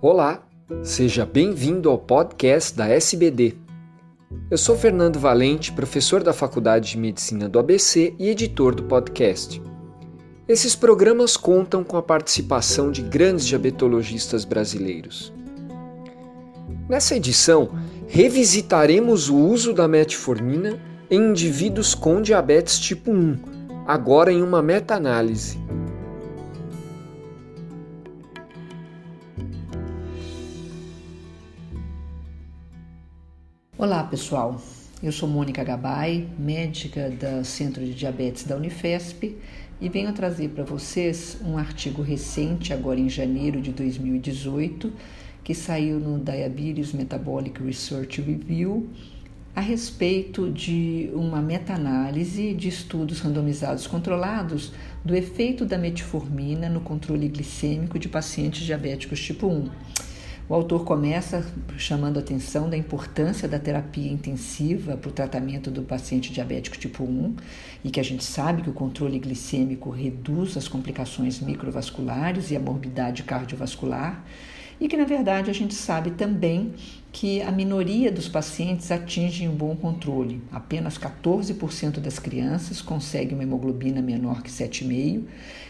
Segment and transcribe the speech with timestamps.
[0.00, 0.46] Olá,
[0.80, 3.56] seja bem-vindo ao podcast da SBD.
[4.48, 9.60] Eu sou Fernando Valente, professor da Faculdade de Medicina do ABC e editor do podcast.
[10.46, 15.32] Esses programas contam com a participação de grandes diabetologistas brasileiros.
[16.88, 17.68] Nessa edição,
[18.06, 20.78] revisitaremos o uso da metformina
[21.10, 23.36] em indivíduos com diabetes tipo 1,
[23.84, 25.58] agora em uma meta-análise.
[33.80, 34.60] Olá, pessoal.
[35.00, 39.38] Eu sou Mônica Gabay, médica do Centro de Diabetes da Unifesp,
[39.80, 44.92] e venho trazer para vocês um artigo recente, agora em janeiro de 2018,
[45.44, 48.90] que saiu no Diabetes Metabolic Research Review,
[49.54, 54.72] a respeito de uma meta-análise de estudos randomizados controlados
[55.04, 59.68] do efeito da metformina no controle glicêmico de pacientes diabéticos tipo 1.
[60.48, 61.44] O autor começa
[61.76, 67.04] chamando a atenção da importância da terapia intensiva para o tratamento do paciente diabético tipo
[67.04, 67.36] 1
[67.84, 72.60] e que a gente sabe que o controle glicêmico reduz as complicações microvasculares e a
[72.60, 74.24] morbidade cardiovascular
[74.80, 76.72] e que na verdade a gente sabe também
[77.10, 80.42] que a minoria dos pacientes atingem um bom controle.
[80.52, 85.24] Apenas 14% das crianças conseguem uma hemoglobina menor que 7,5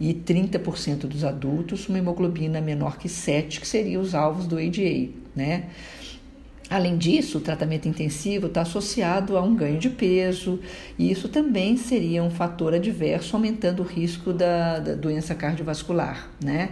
[0.00, 5.08] e 30% dos adultos uma hemoglobina menor que 7, que seriam os alvos do ADA,
[5.34, 5.66] né?
[6.70, 10.60] Além disso, o tratamento intensivo está associado a um ganho de peso,
[10.96, 16.70] e isso também seria um fator adverso, aumentando o risco da, da doença cardiovascular, né?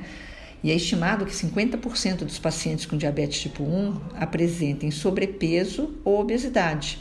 [0.63, 6.99] E é estimado que 50% dos pacientes com diabetes tipo 1 apresentem sobrepeso ou obesidade.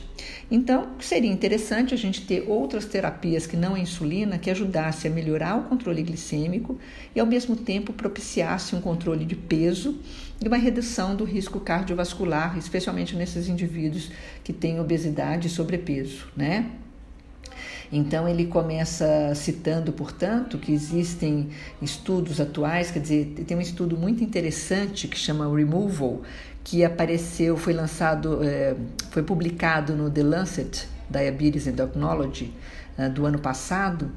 [0.49, 5.11] Então, seria interessante a gente ter outras terapias que não a insulina que ajudasse a
[5.11, 6.79] melhorar o controle glicêmico
[7.15, 9.99] e ao mesmo tempo propiciasse um controle de peso
[10.43, 14.11] e uma redução do risco cardiovascular, especialmente nesses indivíduos
[14.43, 16.71] que têm obesidade e sobrepeso, né?
[17.91, 21.49] Então ele começa citando, portanto, que existem
[21.81, 26.21] estudos atuais, quer dizer, tem um estudo muito interessante que chama Removal,
[26.63, 28.75] que apareceu, foi lançado, é,
[29.09, 32.53] foi publicado no The Lancet Diabetes Endocrinology
[32.97, 34.11] é, do ano passado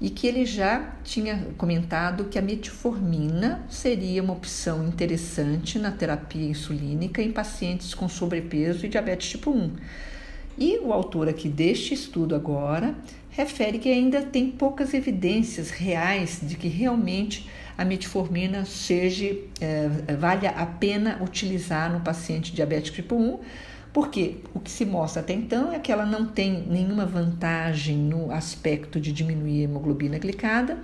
[0.00, 6.48] e que ele já tinha comentado que a metformina seria uma opção interessante na terapia
[6.48, 9.70] insulínica em pacientes com sobrepeso e diabetes tipo 1.
[10.58, 12.94] E o autor aqui deste estudo agora
[13.30, 20.50] refere que ainda tem poucas evidências reais de que realmente a metformina seja é, valha
[20.50, 23.38] a pena utilizar no paciente diabético tipo 1,
[23.92, 28.32] porque o que se mostra até então é que ela não tem nenhuma vantagem no
[28.32, 30.78] aspecto de diminuir a hemoglobina glicada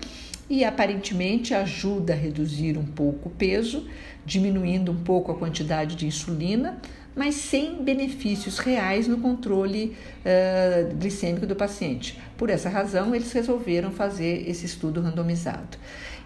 [0.50, 3.86] e aparentemente ajuda a reduzir um pouco o peso,
[4.24, 6.78] diminuindo um pouco a quantidade de insulina,
[7.14, 12.18] mas sem benefícios reais no controle uh, glicêmico do paciente.
[12.36, 15.76] Por essa razão, eles resolveram fazer esse estudo randomizado.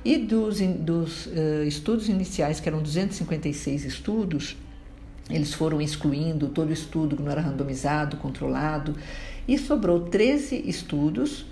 [0.05, 4.57] E dos, dos uh, estudos iniciais, que eram 256 estudos,
[5.29, 8.97] eles foram excluindo todo estudo que não era randomizado, controlado,
[9.49, 11.45] e sobrou 13 estudos.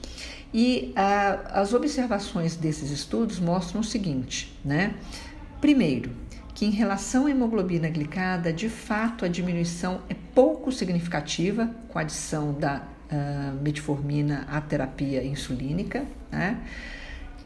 [0.57, 4.95] E as observações desses estudos mostram o seguinte, né?
[5.61, 6.11] Primeiro,
[6.55, 12.03] que em relação à hemoglobina glicada, de fato a diminuição é pouco significativa com a
[12.03, 16.61] adição da uh, metformina à terapia insulínica, né?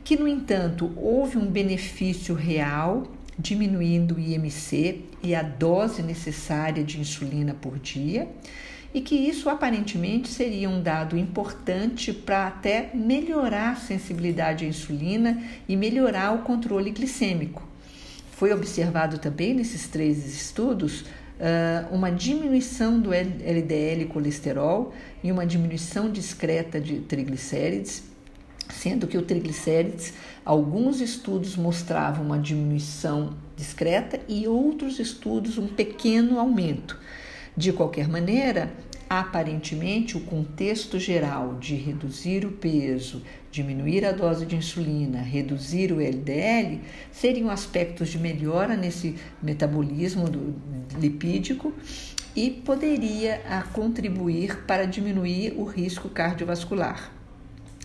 [0.05, 3.07] que no entanto houve um benefício real
[3.39, 8.29] diminuindo o IMC e a dose necessária de insulina por dia,
[8.93, 15.43] e que isso aparentemente seria um dado importante para até melhorar a sensibilidade à insulina
[15.69, 17.68] e melhorar o controle glicêmico.
[18.39, 24.95] Foi observado também nesses três estudos uh, uma diminuição do LDL colesterol
[25.25, 28.05] e uma diminuição discreta de triglicérides,
[28.71, 36.39] sendo que o triglicérides, alguns estudos mostravam uma diminuição discreta e outros estudos um pequeno
[36.39, 36.97] aumento.
[37.57, 38.73] De qualquer maneira,
[39.09, 46.01] Aparentemente, o contexto geral de reduzir o peso, diminuir a dose de insulina, reduzir o
[46.01, 50.55] LDL, seriam aspectos de melhora nesse metabolismo do,
[50.99, 51.73] lipídico
[52.37, 57.11] e poderia a, contribuir para diminuir o risco cardiovascular.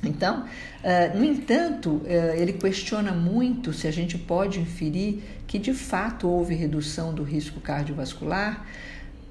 [0.03, 5.73] Então, uh, no entanto, uh, ele questiona muito se a gente pode inferir que de
[5.73, 8.67] fato houve redução do risco cardiovascular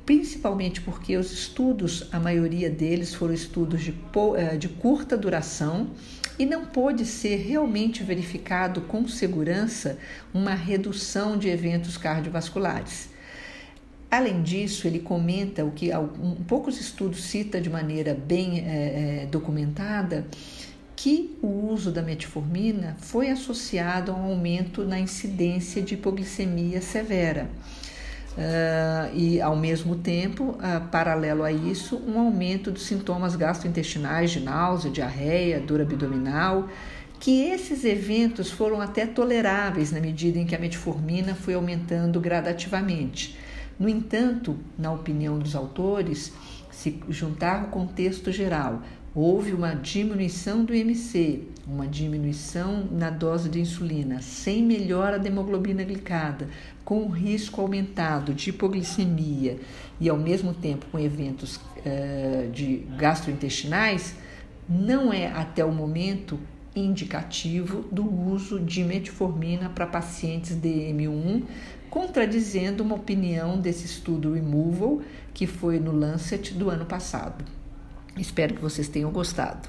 [0.04, 3.94] principalmente porque os estudos, a maioria deles foram estudos de,
[4.36, 5.90] eh, de curta duração
[6.38, 9.98] e não pôde ser realmente verificado com segurança
[10.32, 13.10] uma redução de eventos cardiovasculares.
[14.10, 20.26] Além disso, ele comenta o que um, poucos estudos cita de maneira bem é, documentada
[20.94, 27.50] que o uso da metformina foi associado a um aumento na incidência de hipoglicemia severa.
[28.32, 34.40] Uh, e, ao mesmo tempo, uh, paralelo a isso, um aumento dos sintomas gastrointestinais de
[34.40, 36.66] náusea, diarreia, dor abdominal,
[37.20, 43.38] que esses eventos foram até toleráveis na medida em que a metformina foi aumentando gradativamente.
[43.78, 46.32] No entanto, na opinião dos autores,
[46.70, 48.82] se juntar o contexto geral,
[49.14, 55.84] houve uma diminuição do IMC, uma diminuição na dose de insulina, sem melhora da hemoglobina
[55.84, 56.48] glicada,
[56.84, 59.58] com risco aumentado de hipoglicemia
[60.00, 64.14] e ao mesmo tempo com eventos uh, de gastrointestinais,
[64.68, 66.38] não é até o momento
[66.74, 71.42] indicativo do uso de metformina para pacientes DM1,
[71.90, 75.02] contradizendo uma opinião desse estudo Removal
[75.34, 77.44] que foi no Lancet do ano passado.
[78.16, 79.68] Espero que vocês tenham gostado.